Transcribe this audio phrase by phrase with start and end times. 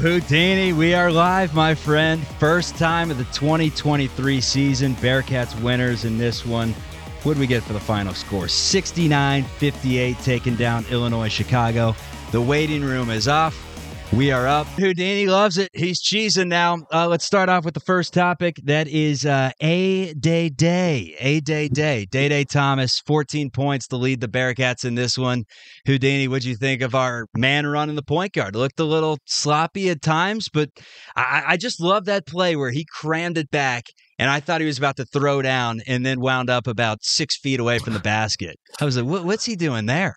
[0.00, 2.26] Houdini, we are live, my friend.
[2.40, 4.96] First time of the 2023 season.
[4.96, 6.74] Bearcats winners in this one.
[7.22, 8.48] What did we get for the final score?
[8.48, 11.94] 69 58, taking down Illinois Chicago.
[12.32, 13.65] The waiting room is off.
[14.12, 14.66] We are up.
[14.78, 15.68] Houdini loves it.
[15.74, 16.78] He's cheesing now.
[16.92, 18.56] Uh, let's start off with the first topic.
[18.64, 21.16] That is uh, A Day Day.
[21.18, 22.06] A Day Day.
[22.06, 25.44] Day Day Thomas, 14 points to lead the Bearcats in this one.
[25.86, 28.54] Houdini, what'd you think of our man running the point guard?
[28.56, 30.70] Looked a little sloppy at times, but
[31.16, 33.86] I, I just love that play where he crammed it back
[34.18, 37.36] and I thought he was about to throw down and then wound up about six
[37.36, 38.56] feet away from the basket.
[38.80, 40.16] I was like, what, what's he doing there?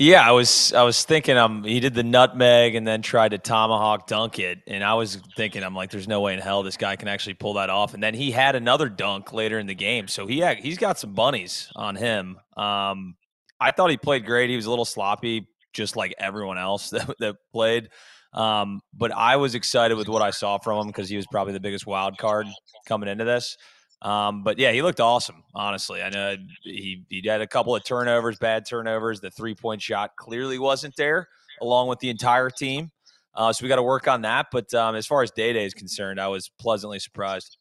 [0.00, 3.38] Yeah, I was I was thinking um he did the nutmeg and then tried to
[3.38, 6.76] tomahawk dunk it, and I was thinking I'm like, there's no way in hell this
[6.76, 7.94] guy can actually pull that off.
[7.94, 11.00] And then he had another dunk later in the game, so he had, he's got
[11.00, 12.38] some bunnies on him.
[12.56, 13.16] Um,
[13.60, 14.50] I thought he played great.
[14.50, 17.88] He was a little sloppy, just like everyone else that that played.
[18.32, 21.54] Um, but I was excited with what I saw from him because he was probably
[21.54, 22.46] the biggest wild card
[22.86, 23.56] coming into this.
[24.00, 25.42] Um, but yeah, he looked awesome.
[25.54, 29.20] Honestly, I know he he had a couple of turnovers, bad turnovers.
[29.20, 31.28] The three point shot clearly wasn't there,
[31.60, 32.90] along with the entire team.
[33.34, 34.46] Uh, so we got to work on that.
[34.52, 37.56] But um, as far as Day Day is concerned, I was pleasantly surprised.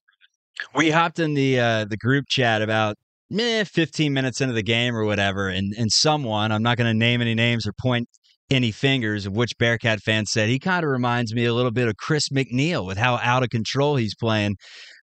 [0.76, 2.98] We hopped in the uh, the group chat about
[3.30, 6.98] meh, 15 minutes into the game or whatever, and and someone I'm not going to
[6.98, 8.08] name any names or point
[8.50, 11.88] any fingers of which Bearcat fan said he kind of reminds me a little bit
[11.88, 14.56] of Chris McNeal with how out of control he's playing.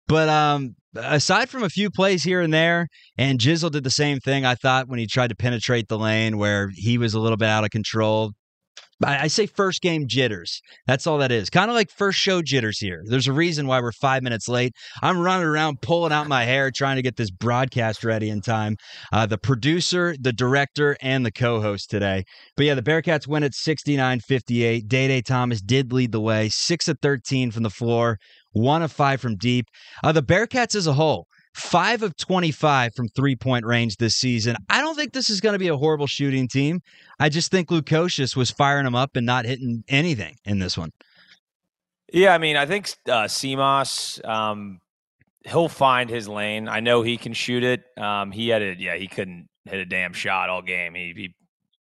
[0.06, 4.20] But um, aside from a few plays here and there, and Jizzle did the same
[4.20, 7.36] thing, I thought, when he tried to penetrate the lane where he was a little
[7.36, 8.32] bit out of control.
[9.04, 10.60] I say first game jitters.
[10.86, 11.50] That's all that is.
[11.50, 13.02] Kind of like first show jitters here.
[13.06, 14.74] There's a reason why we're five minutes late.
[15.02, 18.76] I'm running around pulling out my hair trying to get this broadcast ready in time.
[19.12, 22.24] Uh, the producer, the director, and the co host today.
[22.56, 24.88] But yeah, the Bearcats win at 69 58.
[24.88, 28.18] Day Day Thomas did lead the way, 6 of 13 from the floor,
[28.52, 29.66] one of five from deep.
[30.02, 34.56] Uh, the Bearcats as a whole, five of 25 from three point range this season.
[34.68, 36.80] I don't think this is going to be a horrible shooting team.
[37.20, 40.92] I just think Lukosius was firing them up and not hitting anything in this one.
[42.10, 44.80] Yeah, I mean, I think uh, Simas, um,
[45.44, 46.68] he'll find his lane.
[46.68, 47.84] I know he can shoot it.
[47.98, 48.78] Um, he had it.
[48.78, 50.94] Yeah, he couldn't hit a damn shot all game.
[50.94, 51.34] He, he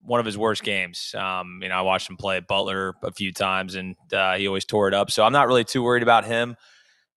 [0.01, 1.13] one of his worst games.
[1.15, 4.47] Um, you know, I watched him play at Butler a few times, and uh, he
[4.47, 5.11] always tore it up.
[5.11, 6.55] So I'm not really too worried about him.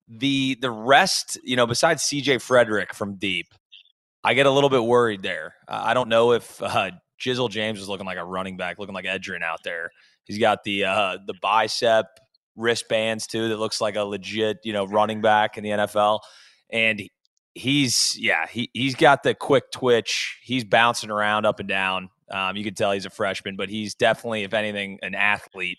[0.06, 2.37] The the rest, you know, besides C.J.
[2.37, 3.47] Fredrick from deep,
[4.25, 5.55] I get a little bit worried there.
[5.69, 6.91] Uh, I don't know if uh,
[7.21, 9.91] Jizzle James is looking like a running back, looking like Edgerrin out there.
[10.25, 12.07] He's got the uh, the bicep
[12.57, 16.21] wristbands too, that looks like a legit, you know, running back in the NFL.
[16.71, 17.03] And
[17.55, 20.39] he's yeah, he he's got the quick twitch.
[20.43, 22.11] He's bouncing around up and down.
[22.31, 25.79] Um, you can tell he's a freshman, but he's definitely, if anything, an athlete.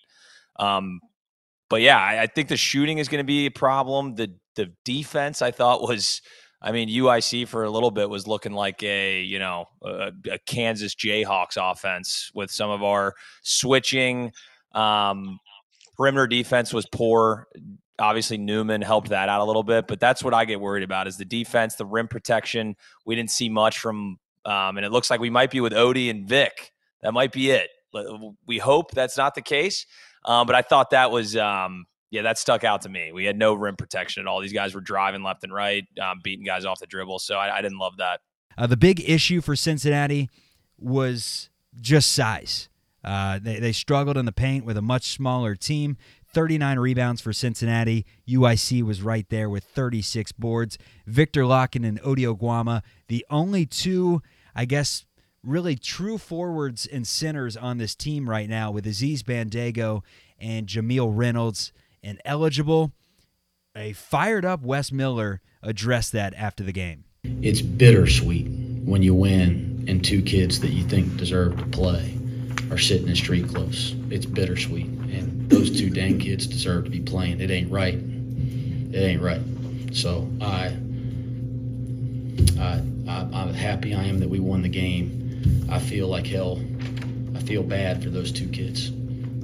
[0.58, 1.02] Um,
[1.70, 4.16] but yeah, I, I, think the shooting is going to be a problem.
[4.16, 6.22] The the defense I thought was,
[6.66, 10.40] I mean, UIC for a little bit was looking like a you know a, a
[10.40, 14.32] Kansas Jayhawks offense with some of our switching.
[14.74, 15.40] Um,
[15.96, 17.48] perimeter defense was poor.
[18.00, 21.08] Obviously, Newman helped that out a little bit, but that's what I get worried about
[21.08, 22.76] is the defense, the rim protection.
[23.06, 26.10] We didn't see much from um, and it looks like we might be with Ody
[26.10, 26.72] and Vic.
[27.02, 27.70] That might be it.
[28.46, 29.86] We hope that's not the case.
[30.26, 33.12] Um, but I thought that was, um, yeah, that stuck out to me.
[33.12, 34.42] We had no rim protection at all.
[34.42, 37.20] These guys were driving left and right, um, beating guys off the dribble.
[37.20, 38.22] So I, I didn't love that.
[38.58, 40.30] Uh, the big issue for Cincinnati
[40.78, 41.50] was
[41.80, 42.70] just size.
[43.04, 45.98] Uh, they, they struggled in the paint with a much smaller team.
[46.34, 48.06] 39 rebounds for Cincinnati.
[48.28, 50.78] UIC was right there with 36 boards.
[51.06, 54.22] Viktor Lakhin and Ody Guama, the only two
[54.56, 55.06] I guess,
[55.44, 60.02] really true forwards and centers on this team right now with Aziz Bandaogo
[60.40, 61.74] and Jamille Reynolds
[62.06, 62.94] and eligible.
[63.76, 67.04] A fired up Wes Miller addressed that after the game.
[67.42, 68.48] It's bittersweet
[68.86, 72.18] when you win and two kids that you think deserve to play
[72.72, 73.96] are sitting in street clothes.
[74.10, 74.86] It's bittersweet.
[74.86, 77.42] And those two dang kids deserve to be playing.
[77.42, 77.96] It ain't right.
[77.96, 79.42] It ain't right.
[79.92, 80.78] So I
[82.60, 85.68] I I, am happy I am that we won the game.
[85.70, 86.60] I feel like hell.
[87.36, 88.90] I feel bad for those two kids.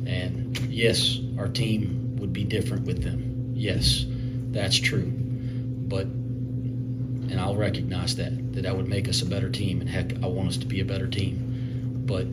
[0.05, 3.51] And yes, our team would be different with them.
[3.53, 4.05] Yes,
[4.51, 5.11] that's true.
[5.11, 9.81] But, and I'll recognize that, that that would make us a better team.
[9.81, 12.03] And heck, I want us to be a better team.
[12.05, 12.27] But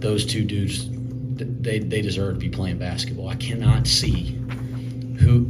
[0.00, 3.28] those two dudes, they, they deserve to be playing basketball.
[3.28, 4.38] I cannot see
[5.18, 5.44] who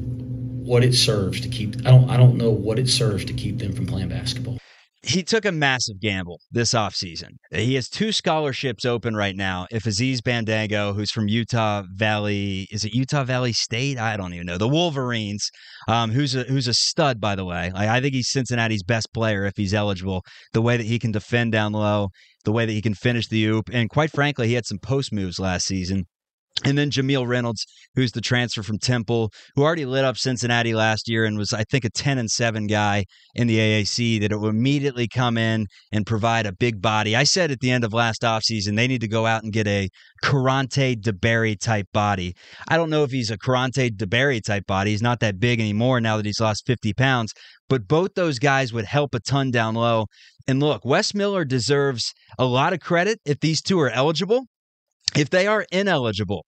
[0.67, 3.59] what it serves to keep I don't I don't know what it serves to keep
[3.59, 4.59] them from playing basketball
[5.07, 7.37] he took a massive gamble this offseason.
[7.53, 9.67] He has two scholarships open right now.
[9.71, 13.99] If Aziz Bandaogo, who's from Utah Valley, is it Utah Valley State?
[13.99, 14.59] I don't even know.
[14.59, 15.49] The Wolverines,
[15.87, 17.71] um, who's a who's a stud, by the way.
[17.75, 20.25] I think he's Cincinnati's best player if he's eligible.
[20.53, 22.09] The way that he can defend down low,
[22.45, 25.13] the way that he can finish the oop, and quite frankly, he had some post
[25.13, 26.07] moves last season.
[26.65, 31.07] And then Jamille Reynolds, who's the transfer from Temple, who already lit up Cincinnati last
[31.07, 33.05] year and was, I think, a 10 and 7 guy
[33.35, 37.15] in the AAC, that it will immediately come in and provide a big body.
[37.15, 39.69] I said at the end of last offseason, they need to go out and get
[39.69, 39.89] a
[40.25, 42.35] Karante DeBerry type body.
[42.69, 44.93] I don't know if he's a Karante DeBerry type body.
[44.93, 47.35] He's not that big anymore now that he's lost 50 pounds,
[47.69, 50.07] but both those guys would help a ton down low.
[50.49, 54.47] And look, Wes Miller deserves a lot of credit if these two are eligible.
[55.15, 56.45] If they are ineligible,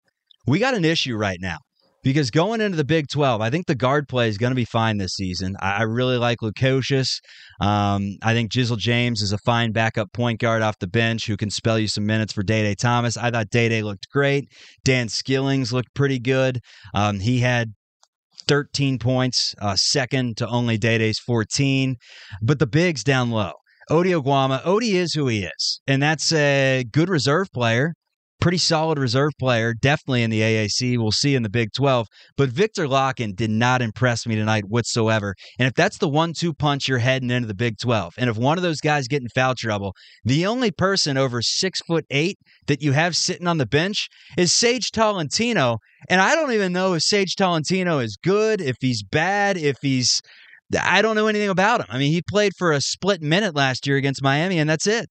[0.47, 1.59] we got an issue right now
[2.03, 4.65] because going into the Big 12, I think the guard play is going to be
[4.65, 5.57] fine this season.
[5.61, 7.21] I, really like Lukosius.
[7.61, 11.37] Um, I think Jizzle James is a fine backup point guard off the bench who
[11.37, 13.17] can spell you some minutes for Day Day Thomas.
[13.17, 14.49] I thought Day Day looked great.
[14.85, 16.61] Dan Skillings looked pretty good.
[16.95, 17.73] Um, he had
[18.47, 21.97] 13 points, uh, second to only Day Day's 14.
[22.43, 23.53] But the bigs down low.
[23.91, 27.95] Ody Oguama, Ody is who he is, and that's a good reserve player
[28.41, 30.99] pretty solid reserve player, definitely in the AAC.
[30.99, 32.07] We'll see in the Big 12.
[32.37, 35.35] But Viktor Lakhin did not impress me tonight whatsoever.
[35.59, 38.37] And if that's the one two punch you're heading into the Big 12, and if
[38.37, 39.95] one of those guys get in foul trouble,
[40.25, 44.53] the only person over six foot eight that you have sitting on the bench is
[44.53, 45.79] Sage Tolentino.
[46.09, 50.21] And I don't even know if Sage Tolentino is good, if he's bad, if he's.
[50.79, 51.87] I don't know anything about him.
[51.89, 55.09] I mean, he played for a split minute last year against Miami, and that's it.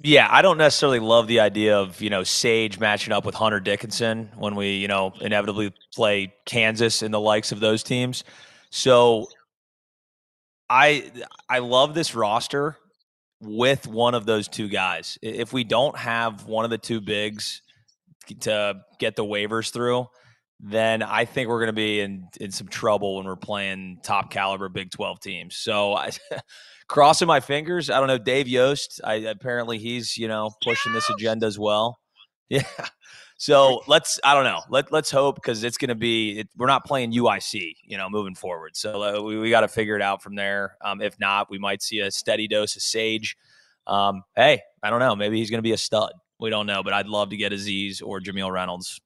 [0.00, 3.58] Yeah, I don't necessarily love the idea of, you know, Sage matching up with Hunter
[3.58, 8.22] Dickinson when we, you know, inevitably play Kansas and the likes of those teams.
[8.70, 9.26] So
[10.70, 11.10] I
[11.48, 12.76] I love this roster
[13.40, 15.18] with one of those two guys.
[15.22, 17.62] If we don't have one of the two bigs
[18.40, 20.06] to get the waivers through,
[20.60, 24.30] then I think we're going to be in in some trouble when we're playing top
[24.30, 25.56] caliber Big 12 teams.
[25.56, 26.10] So I
[26.88, 27.90] crossing my fingers.
[27.90, 29.00] I don't know Dave Yost.
[29.04, 31.98] I apparently he's you know pushing this agenda as well.
[32.50, 32.62] Yeah.
[33.36, 34.62] So let's I don't know.
[34.70, 38.08] Let let's hope because it's going to be it, we're not playing UIC you know
[38.08, 38.74] moving forward.
[38.74, 40.78] So uh, we we got to figure it out from there.
[40.82, 43.36] Um, if not, we might see a steady dose of Sage.
[43.86, 45.14] Um, hey, I don't know.
[45.14, 46.12] Maybe he's going to be a stud.
[46.40, 48.98] We don't know, but I'd love to get Aziz or Jamille Reynolds.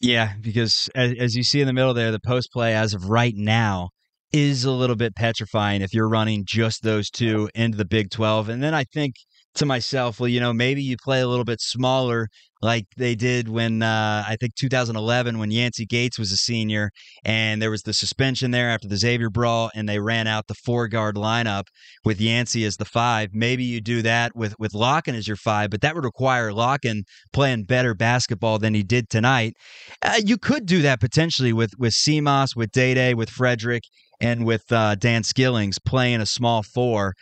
[0.00, 3.08] Yeah, because as, as you see in the middle there, the post play as of
[3.08, 3.90] right now
[4.32, 8.48] is a little bit petrifying if you're running just those two into the Big 12.
[8.48, 9.14] And then I think
[9.54, 12.28] to myself, well, you know, maybe you play a little bit smaller
[12.60, 16.90] like they did when uh, I think 2011 when Yancey Gates was a senior
[17.24, 20.54] and there was the suspension there after the Xavier brawl and they ran out the
[20.54, 21.64] four guard lineup
[22.04, 23.30] with Yancey as the five.
[23.32, 27.02] Maybe you do that with with Lakhin as your five, but that would require Lakhin
[27.32, 29.54] playing better basketball than he did tonight.
[30.02, 33.82] Uh, you could do that potentially with with Simas, with Day Day, with Fredrick
[34.20, 37.14] and with uh, Dan Skillings playing a small four.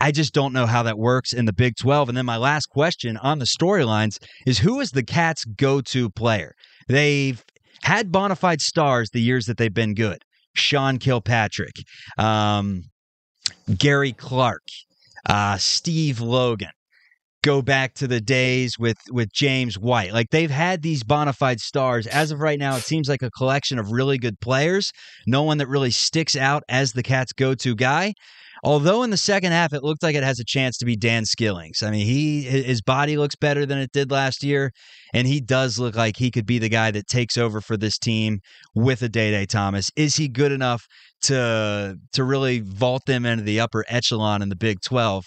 [0.00, 2.08] I just don't know how that works in the Big 12.
[2.08, 6.10] And then my last question on the storylines is who is the Cats' go to
[6.10, 6.54] player?
[6.88, 7.42] They've
[7.82, 10.22] had bona fide stars the years that they've been good.
[10.54, 11.74] Sean Kilpatrick,
[12.16, 12.84] um,
[13.76, 14.62] Gary Clark,
[15.26, 16.70] uh, Steve Logan
[17.44, 20.14] go back to the days with with James White.
[20.14, 22.06] Like they've had these bona fide stars.
[22.06, 24.90] As of right now, it seems like a collection of really good players.
[25.26, 28.14] No one that really sticks out as the Cats' go-to guy.
[28.64, 31.24] Although in the second half, it looked like it has a chance to be Dan
[31.24, 31.82] Skillings.
[31.82, 34.70] I mean, he his body looks better than it did last year,
[35.12, 37.98] and he does look like he could be the guy that takes over for this
[37.98, 38.38] team
[38.74, 39.90] with a Day Day Thomas.
[39.96, 40.86] Is he good enough
[41.24, 45.26] to to really vault them into the upper echelon in the Big Twelve?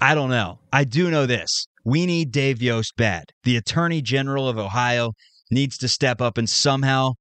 [0.00, 0.58] I don't know.
[0.72, 1.66] I do know this.
[1.84, 3.24] We need Dave Yost bad.
[3.44, 5.12] The Attorney General of Ohio
[5.50, 7.12] needs to step up and somehow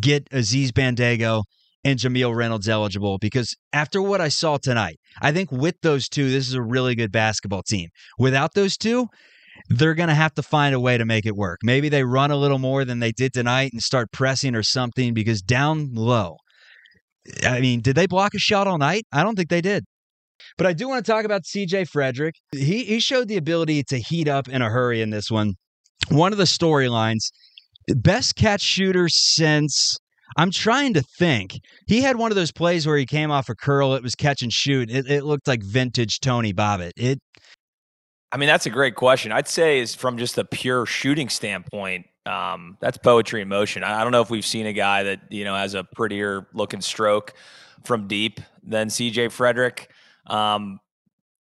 [0.00, 1.44] get Aziz Bandaogo
[1.84, 6.30] and Jamille Reynolds eligible because after what I saw tonight, I think with those two,
[6.30, 7.88] this is a really good basketball team.
[8.18, 9.06] Without those two,
[9.68, 11.60] they're going to have to find a way to make it work.
[11.62, 15.14] Maybe they run a little more than they did tonight and start pressing or something
[15.14, 16.36] because down low,
[17.44, 19.04] I mean, did they block a shot all night?
[19.12, 19.84] I don't think they did.
[20.58, 22.32] But I do want to talk about CJ Fredrick.
[22.52, 25.54] He he showed the ability to heat up in a hurry in this one.
[26.08, 27.30] One of the storylines,
[27.88, 29.96] best catch shooter since
[30.36, 31.60] I'm trying to think.
[31.86, 33.94] He had one of those plays where he came off a curl.
[33.94, 34.90] It was catch and shoot.
[34.90, 36.92] It, it looked like vintage Tony Bobbitt.
[36.96, 37.20] It.
[38.32, 39.32] I mean, that's a great question.
[39.32, 42.06] I'd say is from just a pure shooting standpoint.
[42.26, 43.82] Um, that's poetry in motion.
[43.82, 46.46] I, I don't know if we've seen a guy that you know has a prettier
[46.52, 47.34] looking stroke
[47.84, 49.86] from deep than CJ Fredrick.
[50.30, 50.80] Um,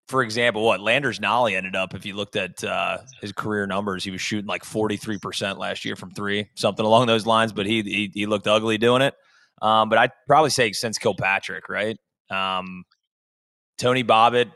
[0.07, 4.03] for example, what Landers Nolley ended up, if you looked at uh, his career numbers,
[4.03, 7.81] he was shooting like 43% last year from three, something along those lines, but he
[7.81, 9.15] he, he looked ugly doing it.
[9.61, 11.97] Um, but I'd probably say since Kilpatrick, right?
[12.29, 12.83] Um,
[13.77, 14.51] Tony Bobbitt,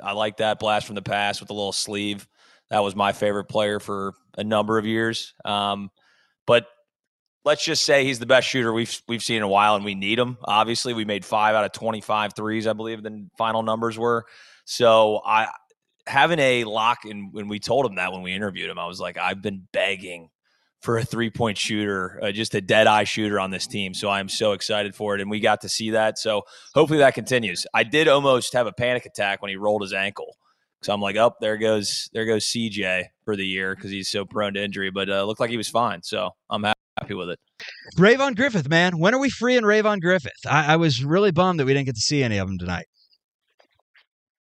[0.00, 2.26] I like that blast from the past with a little sleeve.
[2.70, 5.34] That was my favorite player for a number of years.
[5.44, 5.90] Um,
[6.46, 6.66] but
[7.48, 9.94] let's just say he's the best shooter we've we've seen in a while, and we
[9.94, 10.36] need him.
[10.44, 14.26] Obviously, we made five out of 25 threes, I believe the final numbers were.
[14.66, 15.48] So I
[16.06, 19.00] having a lock, and when we told him that when we interviewed him, I was
[19.00, 20.28] like, I've been begging
[20.82, 23.94] for a three point shooter, uh, just a dead eye shooter on this team.
[23.94, 26.18] So I'm so excited for it, and we got to see that.
[26.18, 26.42] So
[26.74, 27.66] hopefully that continues.
[27.72, 30.36] I did almost have a panic attack when he rolled his ankle.
[30.82, 34.24] So I'm like, oh, there goes there goes CJ for the year because he's so
[34.24, 34.90] prone to injury.
[34.90, 36.64] But uh, looked like he was fine, so I'm
[36.98, 37.40] happy with it.
[37.96, 40.46] Rayvon Griffith, man, when are we free in Rayvon Griffith?
[40.48, 42.86] I, I was really bummed that we didn't get to see any of them tonight.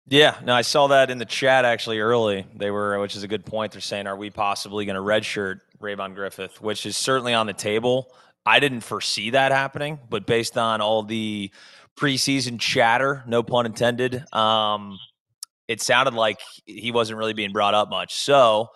[0.06, 2.44] Yeah, no, I saw that in the chat actually early.
[2.56, 3.72] They were, which is a good point.
[3.72, 7.52] They're saying, are we possibly going to redshirt Rayvon Griffith, which is certainly on the
[7.52, 8.12] table.
[8.44, 11.50] I didn't foresee that happening, but based on all the
[11.96, 14.98] preseason chatter, no pun intended, um,
[15.70, 18.14] it sounded like he wasn't really being brought up much.
[18.14, 18.70] So,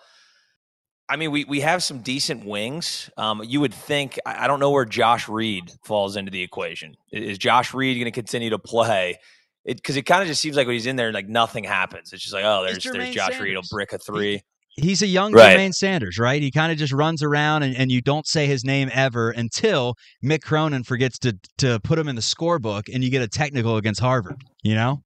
[1.09, 3.09] I mean, we we have some decent wings.
[3.17, 4.17] Um, you would think.
[4.25, 6.95] I, I don't know where Josh Reed falls into the equation.
[7.11, 9.17] Is Josh Reed going to continue to play?
[9.65, 12.13] because it, it kind of just seems like when he's in there, like nothing happens.
[12.13, 13.41] It's just like, oh, there's there's Josh Sanders.
[13.41, 14.41] Reed, he'll brick a three.
[14.77, 15.57] He's a young right.
[15.57, 16.41] Jermaine Sanders, right?
[16.41, 19.95] He kind of just runs around and, and you don't say his name ever until
[20.23, 23.77] Mick Cronin forgets to to put him in the scorebook and you get a technical
[23.77, 25.01] against Harvard, you know?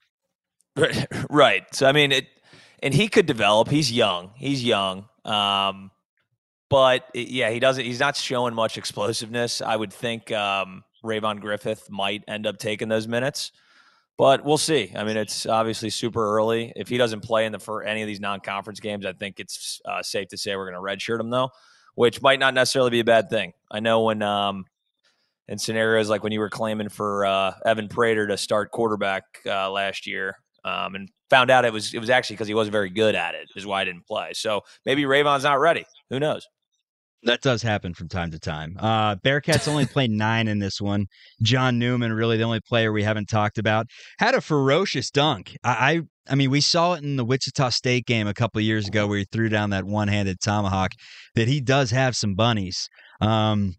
[1.29, 1.63] Right.
[1.74, 2.27] So I mean it
[2.81, 3.69] and he could develop.
[3.69, 4.31] He's young.
[4.36, 5.07] He's young.
[5.25, 5.91] Um
[6.69, 9.62] but it, yeah, he doesn't he's not showing much explosiveness.
[9.62, 13.51] I would think um Rayvon Griffith might end up taking those minutes.
[14.17, 14.91] But we'll see.
[14.98, 16.74] I mean, it's obviously super early.
[16.75, 19.79] If he doesn't play in the for any of these non-conference games, I think it's
[19.86, 21.51] uh, safe to say we're going to redshirt him though,
[21.95, 23.53] which might not necessarily be a bad thing.
[23.71, 24.65] I know when um,
[25.48, 29.71] in scenarios like when you were claiming for uh, Evan Prater to start quarterback uh,
[29.71, 32.89] last year, um, and found out it was it was actually because he wasn't very
[32.89, 34.31] good at it, is why I didn't play.
[34.33, 35.85] So maybe Rayvon's not ready.
[36.09, 36.45] Who knows?
[37.23, 38.77] That does happen from time to time.
[38.79, 41.07] Uh, Bearcats only played nine in this one.
[41.41, 43.87] John Newman, really the only player we haven't talked about,
[44.19, 45.57] had a ferocious dunk.
[45.63, 46.01] I, I,
[46.31, 49.19] I mean, we saw it in the Wichita State game a couple years ago where
[49.19, 50.91] he threw down that one-handed tomahawk.
[51.35, 52.87] That he does have some bunnies.
[53.19, 53.75] Um,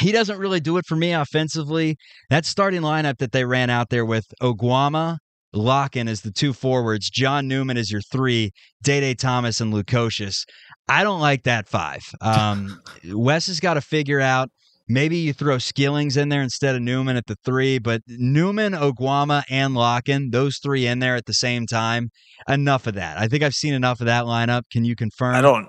[0.00, 1.96] he doesn't really do it for me offensively.
[2.28, 5.18] That starting lineup that they ran out there with Oguama,
[5.54, 8.52] Lakhin as the two forwards, John Newman is your three,
[8.82, 10.44] Day Day Thomas and Lukosius.
[10.88, 12.02] I don't like that five.
[12.20, 12.80] Um,
[13.12, 14.50] Wes has got to figure out.
[14.88, 19.44] Maybe you throw Skillings in there instead of Newman at the three, but Newman, Oguama,
[19.48, 22.10] and Lakhin, those three in there at the same time.
[22.48, 23.16] Enough of that.
[23.16, 24.62] I think I've seen enough of that lineup.
[24.72, 25.36] Can you confirm?
[25.36, 25.68] I don't.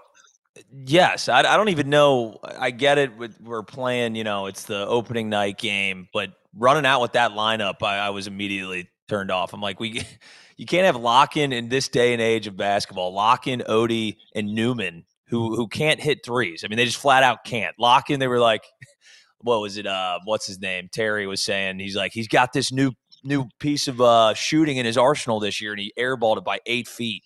[0.72, 2.40] Yes, I, I don't even know.
[2.44, 3.12] I get it.
[3.40, 7.84] We're playing, you know, it's the opening night game, but running out with that lineup,
[7.84, 9.54] I, I was immediately turned off.
[9.54, 10.02] I'm like, we,
[10.58, 13.14] you can't have Lakhin in this day and age of basketball.
[13.14, 16.64] Lakhin, Ody, and Newman who who can't hit threes.
[16.64, 17.76] I mean, they just flat out can't.
[17.80, 18.64] Lakhin, they were like,
[19.40, 19.88] what was it?
[19.88, 20.90] Uh, what's his name?
[20.92, 22.92] Terry was saying he's like he's got this new
[23.24, 26.60] new piece of uh, shooting in his arsenal this year, and he airballed it by
[26.66, 27.24] eight feet.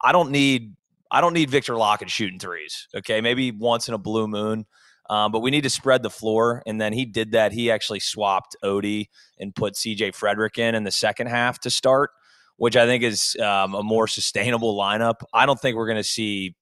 [0.00, 0.74] I don't need
[1.10, 2.88] I don't need Viktor Lakhin shooting threes.
[2.94, 4.66] Okay, maybe once in a blue moon.
[5.10, 6.62] Um, but we need to spread the floor.
[6.66, 7.52] And then he did that.
[7.52, 12.10] He actually swapped Ody and put CJ Fredrick in in the second half to start,
[12.56, 15.16] which I think is um, a more sustainable lineup.
[15.32, 16.56] I don't think we're going to see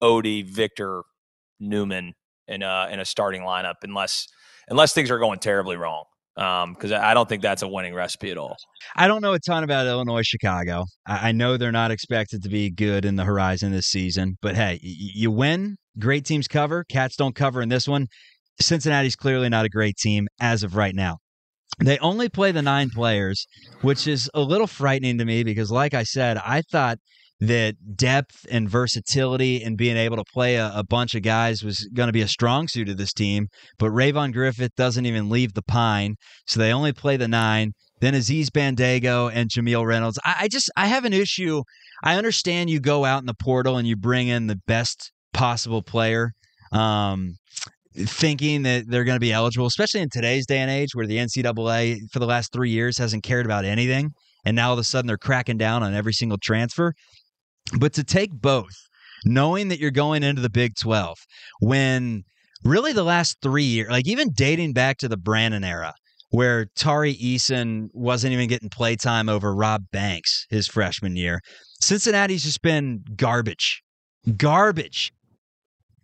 [0.00, 1.02] Ody, Viktor,
[1.60, 2.14] Newman
[2.46, 4.28] in a in a starting lineup unless
[4.68, 6.04] unless things are going terribly wrong.
[6.38, 8.56] Because um, I don't think that's a winning recipe at all.
[8.94, 10.84] I don't know a ton about Illinois, Chicago.
[11.04, 14.54] I, I know they're not expected to be good in the horizon this season, but
[14.54, 15.76] hey, y- you win.
[15.98, 16.84] Great teams cover.
[16.84, 18.06] Cats don't cover in this one.
[18.60, 21.16] Cincinnati's clearly not a great team as of right now.
[21.80, 23.46] They only play the nine players,
[23.82, 26.98] which is a little frightening to me because, like I said, I thought
[27.40, 31.88] that depth and versatility and being able to play a, a bunch of guys was
[31.94, 33.46] going to be a strong suit of this team.
[33.78, 36.16] But Rayvon Griffith doesn't even leave the pine,
[36.46, 37.72] so they only play the nine.
[38.00, 40.18] Then Aziz Bandaogo and Jamille Reynolds.
[40.24, 41.62] I, I just I have an issue.
[42.02, 45.82] I understand you go out in the portal and you bring in the best possible
[45.82, 46.32] player.
[46.72, 47.34] Um,
[47.94, 51.16] thinking that they're going to be eligible, especially in today's day and age where the
[51.16, 54.10] NCAA for the last three years hasn't cared about anything.
[54.44, 56.92] And now all of a sudden they're cracking down on every single transfer.
[57.76, 58.74] But to take both,
[59.24, 61.18] knowing that you're going into the Big 12,
[61.60, 62.24] when
[62.64, 65.94] really the last three years, like even dating back to the Brannen era,
[66.30, 71.40] where Tari Eason wasn't even getting playtime over Rob Banks his freshman year.
[71.80, 73.82] Cincinnati's just been garbage,
[74.36, 75.12] garbage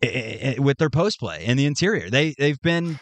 [0.03, 2.09] eh, eh, eh, with their post play in the interior.
[2.09, 2.99] They they've been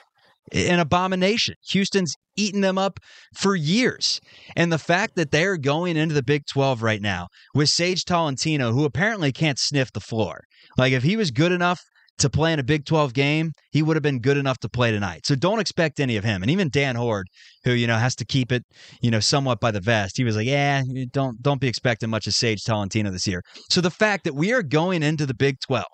[0.50, 1.54] an abomination.
[1.70, 2.98] Houston's eaten them up
[3.34, 4.20] for years.
[4.56, 8.72] And the fact that they're going into the Big 12 right now with Sage Tolentino,
[8.72, 10.44] who apparently can't sniff the floor.
[10.76, 11.80] Like if he was good enough
[12.18, 14.90] to play in a Big 12 game, he would have been good enough to play
[14.90, 15.26] tonight.
[15.26, 16.42] So don't expect any of him.
[16.42, 17.26] And even Dan Hoard,
[17.64, 18.64] who, you know, has to keep it,
[19.00, 20.82] you know, somewhat by the vest, he was like, yeah,
[21.12, 23.42] don't don't be expecting much of Sage Tolentino this year.
[23.70, 25.84] So the fact that we are going into the Big 12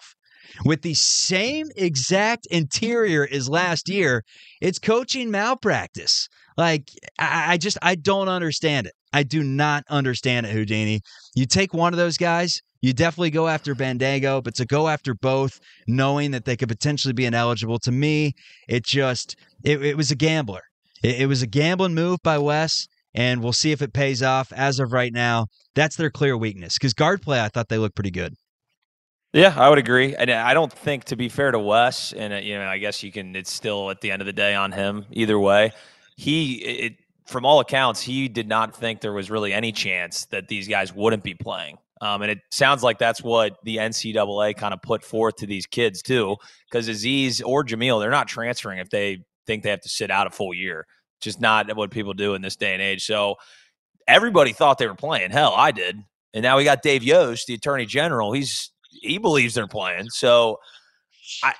[0.64, 4.24] with the same exact interior as last year,
[4.60, 6.28] it's coaching malpractice.
[6.56, 8.92] Like, I, I just, I don't understand it.
[9.12, 11.00] I do not understand it, Houdini.
[11.34, 15.14] You take one of those guys, you definitely go after Bandaogo, but to go after
[15.14, 18.34] both, knowing that they could potentially be ineligible, to me,
[18.68, 20.62] it just, it, it was a gambler.
[21.02, 24.52] It, it was a gambling move by Wes and we'll see if it pays off.
[24.52, 26.74] As of right now, that's their clear weakness.
[26.74, 28.34] Because guard play, I thought they looked pretty good.
[29.34, 32.36] Yeah, I would agree, and I don't think, to be fair to Wes, and uh,
[32.36, 33.36] you know, I guess you can.
[33.36, 35.04] It's still at the end of the day on him.
[35.10, 35.72] Either way,
[36.16, 40.48] he, it, from all accounts, he did not think there was really any chance that
[40.48, 41.76] these guys wouldn't be playing.
[42.00, 45.66] Um, and it sounds like that's what the NCAA kind of put forth to these
[45.66, 46.36] kids too,
[46.70, 50.26] because Aziz or Jamille, they're not transferring if they think they have to sit out
[50.26, 50.86] a full year.
[51.20, 53.04] Just not what people do in this day and age.
[53.04, 53.34] So
[54.06, 55.32] everybody thought they were playing.
[55.32, 55.98] Hell, I did.
[56.32, 58.32] And now we got Dave Yost, the Attorney General.
[58.32, 58.70] He's
[59.02, 60.10] he believes they're playing.
[60.10, 60.58] So
[61.42, 61.54] I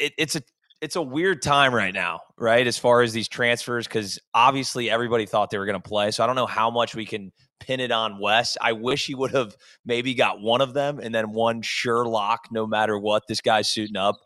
[0.00, 0.42] it, it's a
[0.80, 2.66] it's a weird time right now, right?
[2.66, 6.10] As far as these transfers, because obviously everybody thought they were going to play.
[6.10, 8.58] So I don't know how much we can pin it on Wes.
[8.60, 12.48] I wish he would have maybe got one of them and then one sure lock,
[12.50, 13.22] no matter what.
[13.28, 14.16] This guy's suiting up.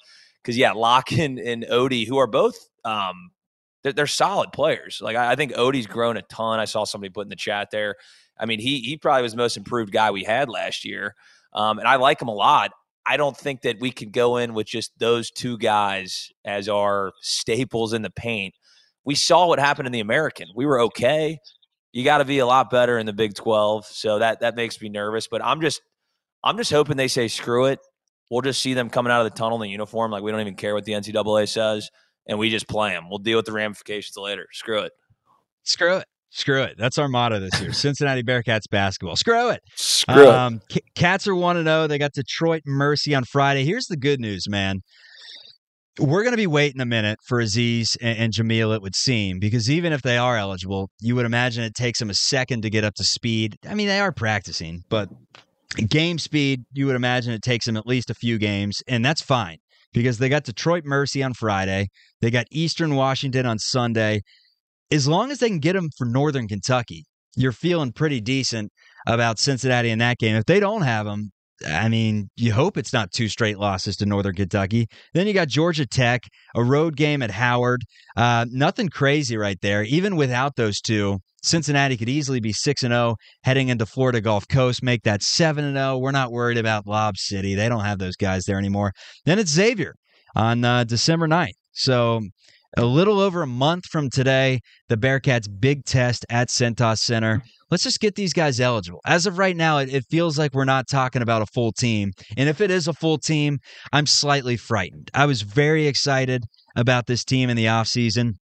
[0.42, 3.30] Because yeah, Locke and, and Ody, who are both um,
[3.82, 5.00] they're, they're solid players.
[5.02, 6.58] Like I, I think Ody's grown a ton.
[6.58, 7.96] I saw somebody put in the chat there.
[8.38, 11.14] I mean, he he probably was the most improved guy we had last year.
[11.52, 12.72] Um, and I like him a lot.
[13.06, 17.12] I don't think that we could go in with just those two guys as our
[17.22, 18.54] staples in the paint.
[19.04, 20.48] We saw what happened in the American.
[20.54, 21.38] We were okay.
[21.92, 23.86] You got to be a lot better in the Big 12.
[23.86, 25.80] So that that makes me nervous, but I'm just
[26.44, 27.80] I'm just hoping they say screw it.
[28.30, 30.40] We'll just see them coming out of the tunnel in the uniform like we don't
[30.40, 31.90] even care what the NCAA says
[32.26, 33.08] and we just play them.
[33.08, 34.46] We'll deal with the ramifications later.
[34.52, 34.92] Screw it.
[35.62, 36.06] Screw it.
[36.30, 36.76] Screw it.
[36.76, 37.72] That's our motto this year.
[37.72, 39.16] Cincinnati Bearcats basketball.
[39.16, 39.60] Screw it.
[39.76, 40.82] Screw um, it.
[40.94, 41.86] Cats are 1 0.
[41.86, 43.64] They got Detroit Mercy on Friday.
[43.64, 44.80] Here's the good news, man.
[45.98, 49.40] We're going to be waiting a minute for Aziz and, and Jamille, it would seem,
[49.40, 52.70] because even if they are eligible, you would imagine it takes them a second to
[52.70, 53.56] get up to speed.
[53.68, 55.08] I mean, they are practicing, but
[55.88, 59.22] game speed, you would imagine it takes them at least a few games, and that's
[59.22, 59.58] fine
[59.92, 61.88] because they got Detroit Mercy on Friday.
[62.20, 64.22] They got Eastern Washington on Sunday
[64.90, 67.04] as long as they can get them for Northern Kentucky,
[67.36, 68.70] you're feeling pretty decent
[69.06, 70.36] about Cincinnati in that game.
[70.36, 71.30] If they don't have them,
[71.66, 74.86] I mean, you hope it's not two straight losses to Northern Kentucky.
[75.12, 76.22] Then you got Georgia Tech,
[76.54, 77.82] a road game at Howard.
[78.16, 79.82] Uh, nothing crazy right there.
[79.82, 84.46] Even without those two, Cincinnati could easily be 6 and 0 heading into Florida Gulf
[84.48, 85.98] Coast, make that 7 and 0.
[85.98, 87.54] We're not worried about Lob City.
[87.54, 88.92] They don't have those guys there anymore.
[89.24, 89.94] Then it's Xavier
[90.36, 91.52] on uh, December 9th.
[91.72, 92.22] So
[92.76, 97.42] a little over a month from today, the Bearcats' big test at Cintas Center.
[97.70, 99.00] Let's just get these guys eligible.
[99.06, 102.12] As of right now, it, it, feels like we're not talking about a full team.
[102.36, 103.58] And if it is a full team,
[103.92, 105.10] I'm slightly frightened.
[105.14, 106.44] I was very excited
[106.76, 108.34] about this team in the offseason.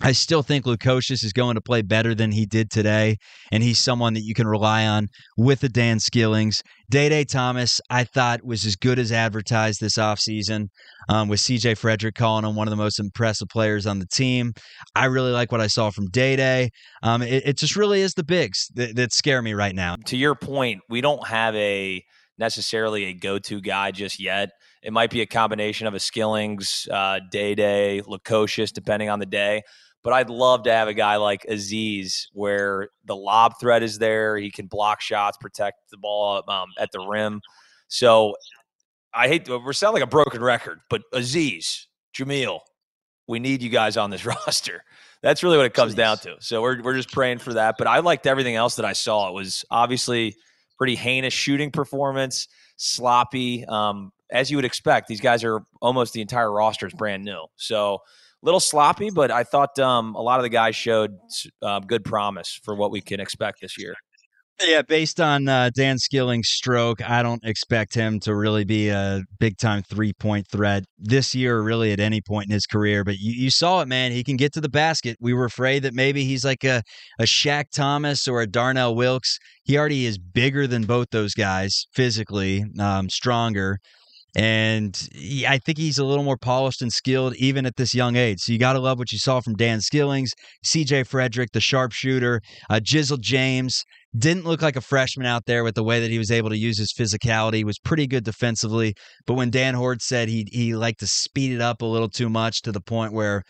[0.00, 3.16] I still think Lukosius is going to play better than he did today,
[3.50, 6.62] and he's someone that you can rely on with the Dan Skillings.
[6.88, 10.68] Day Day Thomas, I thought was as good as advertised this offseason,
[11.08, 14.52] um, with CJ Fredrick calling him one of the most impressive players on the team.
[14.94, 16.70] I really like what I saw from Day Day.
[17.02, 19.96] Um, it, it, just really is the bigs that, that scare me right now.
[20.06, 22.04] To your point, we don't have a
[22.38, 24.50] necessarily a go-to guy just yet.
[24.82, 29.26] It might be a combination of a Skillings, uh, Day Day, Lukosius, depending on the
[29.26, 29.62] day.
[30.02, 34.38] But I'd love to have a guy like Aziz where the lob threat is there.
[34.38, 37.42] He can block shots, protect the ball um, at the rim.
[37.88, 38.34] So
[39.12, 42.60] I hate to, we're sounding like a broken record, but Aziz, Jamille,
[43.28, 44.84] we need you guys on this roster.
[45.22, 45.98] That's really what it comes Jeez.
[45.98, 46.36] down to.
[46.40, 47.74] So we're, we're just praying for that.
[47.76, 49.28] But I liked everything else that I saw.
[49.28, 50.34] It was obviously
[50.78, 53.66] pretty heinous shooting performance, sloppy.
[53.66, 57.46] Um, as you would expect, these guys are almost the entire roster is brand new.
[57.56, 61.16] So a little sloppy, but I thought um, a lot of the guys showed
[61.62, 63.94] uh, good promise for what we can expect this year.
[64.66, 69.22] Yeah, based on uh, Dan Skilling's stroke, I don't expect him to really be a
[69.38, 73.02] big time three point threat this year, really at any point in his career.
[73.02, 74.12] But you, you saw it, man.
[74.12, 75.16] He can get to the basket.
[75.18, 76.82] We were afraid that maybe he's like a,
[77.18, 79.38] a Shaq Thomas or a Darnell Wilkes.
[79.64, 83.78] He already is bigger than both those guys physically, um, stronger.
[84.36, 88.16] And he, I think he's a little more polished and skilled even at this young
[88.16, 88.40] age.
[88.40, 90.30] So you got to love what you saw from Dan Skillings,
[90.64, 93.82] CJ Fredrick, the sharpshooter, uh, Jizzle James.
[94.16, 96.58] Didn't look like a freshman out there with the way that he was able to
[96.58, 97.64] use his physicality.
[97.64, 101.60] Was pretty good defensively, but when Dan Hoard said he he liked to speed it
[101.60, 103.44] up a little too much to the point where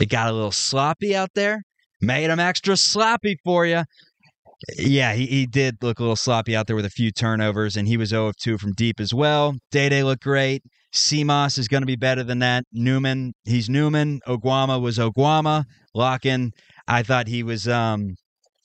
[0.00, 1.62] it got a little sloppy out there,
[2.00, 3.82] made him extra sloppy for you.
[4.78, 7.86] Yeah, he, he did look a little sloppy out there with a few turnovers, and
[7.86, 9.54] he was 0 of 2 from deep as well.
[9.70, 10.62] Day Day looked great.
[10.94, 12.64] Simas is going to be better than that.
[12.72, 14.20] Newman, he's Newman.
[14.26, 15.64] Oguama was Oguama.
[15.94, 16.52] Lakhin,
[16.88, 18.14] I thought he was um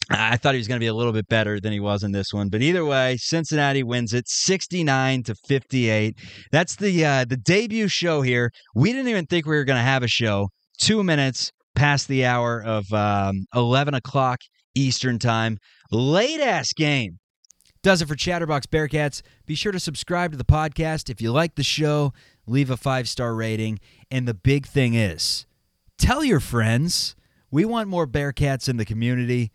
[0.10, 2.12] I thought he was going to be a little bit better than he was in
[2.12, 6.18] this one, but either way, Cincinnati wins it 69 to 58.
[6.52, 8.52] That's the uh, the debut show here.
[8.76, 10.50] We didn't even think we were going to have a show.
[10.80, 14.40] Two minutes past the hour of um, 11 o'clock
[14.76, 15.58] Eastern time.
[15.92, 17.20] Late ass game.
[17.84, 19.22] Does it for Chatterbox Bearcats.
[19.46, 21.10] Be sure to subscribe to the podcast.
[21.10, 22.14] If you like the show,
[22.48, 23.80] leave a five star rating.
[24.10, 25.46] And the big thing is
[25.98, 27.16] tell your friends.
[27.50, 29.52] We want more Bearcats in the community.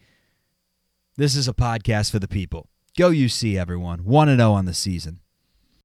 [1.16, 2.68] This is a podcast for the people.
[2.98, 4.04] Go UC, everyone.
[4.04, 5.20] 1 0 on the season.